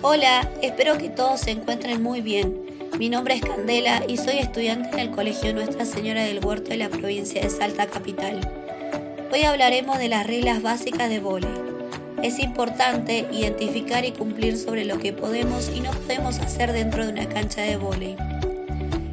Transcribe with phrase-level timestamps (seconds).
[0.00, 2.62] Hola, espero que todos se encuentren muy bien.
[3.00, 6.76] Mi nombre es Candela y soy estudiante en el Colegio Nuestra Señora del Huerto de
[6.76, 8.40] la provincia de Salta Capital.
[9.32, 11.50] Hoy hablaremos de las reglas básicas de vóley.
[12.22, 17.12] Es importante identificar y cumplir sobre lo que podemos y no podemos hacer dentro de
[17.12, 18.16] una cancha de vóley.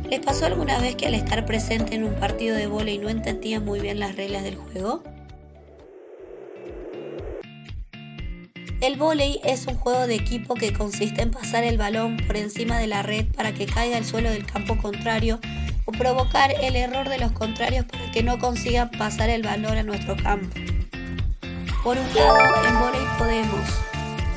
[0.08, 3.66] ¿Les pasó alguna vez que al estar presente en un partido de vóley no entendían
[3.66, 5.02] muy bien las reglas del juego?
[8.86, 12.78] El vóley es un juego de equipo que consiste en pasar el balón por encima
[12.78, 15.40] de la red para que caiga al suelo del campo contrario
[15.86, 19.82] o provocar el error de los contrarios para que no consigan pasar el balón a
[19.82, 20.56] nuestro campo.
[21.84, 23.60] Por un lado, en vóley podemos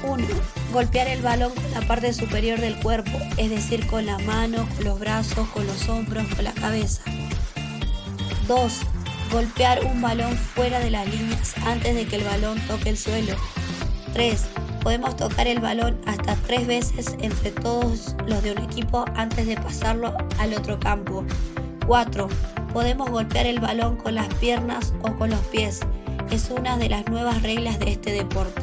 [0.05, 0.27] 1.
[0.73, 4.85] Golpear el balón con la parte superior del cuerpo, es decir, con la mano, con
[4.87, 7.03] los brazos, con los hombros, con la cabeza.
[8.47, 8.73] 2.
[9.31, 13.37] Golpear un balón fuera de las líneas antes de que el balón toque el suelo,
[14.19, 14.47] 3.
[14.83, 19.55] Podemos tocar el balón hasta tres veces entre todos los de un equipo antes de
[19.55, 21.25] pasarlo al otro campo.
[21.87, 22.29] 4.
[22.73, 25.83] Podemos golpear el balón con las piernas o con los pies.
[26.33, 28.63] Es una de las nuevas reglas de este deporte.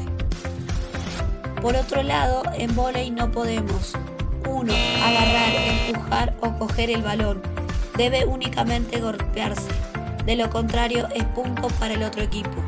[1.62, 3.94] Por otro lado, en volei no podemos
[4.46, 4.74] 1.
[5.02, 5.52] Agarrar,
[5.88, 7.40] empujar o coger el balón.
[7.96, 9.70] Debe únicamente golpearse.
[10.26, 12.62] De lo contrario, es punto para el otro equipo.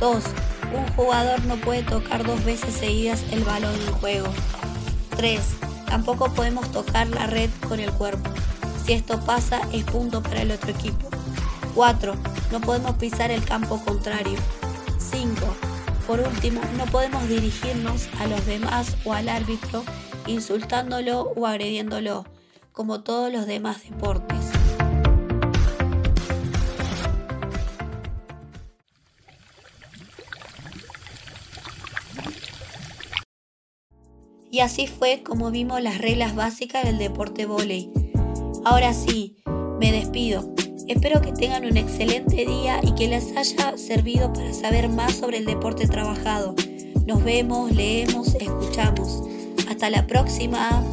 [0.00, 0.24] 2
[0.74, 4.28] un jugador no puede tocar dos veces seguidas el balón en juego.
[5.16, 5.40] 3.
[5.86, 8.30] Tampoco podemos tocar la red con el cuerpo.
[8.84, 11.08] Si esto pasa, es punto para el otro equipo.
[11.74, 12.14] 4.
[12.50, 14.38] No podemos pisar el campo contrario.
[14.98, 15.40] 5.
[16.06, 19.84] Por último, no podemos dirigirnos a los demás o al árbitro
[20.26, 22.24] insultándolo o agrediéndolo,
[22.72, 24.63] como todos los demás deportes.
[34.54, 37.90] Y así fue como vimos las reglas básicas del deporte volei.
[38.64, 39.34] Ahora sí,
[39.80, 40.48] me despido.
[40.86, 45.38] Espero que tengan un excelente día y que les haya servido para saber más sobre
[45.38, 46.54] el deporte trabajado.
[47.04, 49.24] Nos vemos, leemos, escuchamos.
[49.68, 50.84] Hasta la próxima.